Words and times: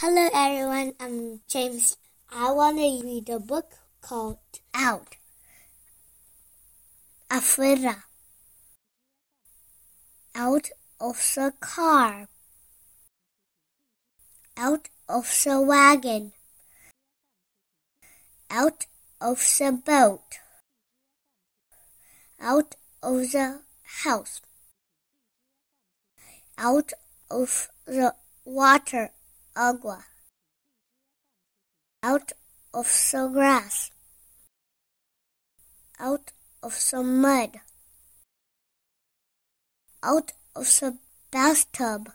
Hello 0.00 0.28
everyone, 0.32 0.92
I'm 1.00 1.40
James. 1.48 1.96
I 2.30 2.52
want 2.52 2.76
to 2.76 3.02
read 3.02 3.28
a 3.30 3.40
book 3.40 3.72
called 4.00 4.38
Out. 4.72 5.16
Afuera. 7.28 8.04
Out 10.36 10.70
of 11.00 11.16
the 11.34 11.52
car. 11.58 12.28
Out 14.56 14.88
of 15.08 15.24
the 15.44 15.60
wagon. 15.60 16.30
Out 18.48 18.86
of 19.20 19.38
the 19.58 19.72
boat. 19.84 20.38
Out 22.40 22.76
of 23.02 23.32
the 23.32 23.62
house. 24.04 24.40
Out 26.56 26.92
of 27.28 27.68
the 27.84 28.14
water 28.44 29.10
agua. 29.58 30.04
Out 32.02 32.32
of 32.72 32.86
the 32.86 33.28
grass. 33.28 33.90
Out 35.98 36.30
of 36.62 36.74
some 36.74 37.20
mud. 37.20 37.60
Out 40.02 40.32
of 40.54 40.66
the 40.66 40.96
bathtub. 41.32 42.12